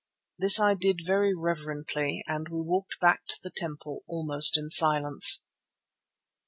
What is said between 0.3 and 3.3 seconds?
This I did very reverently and we walked back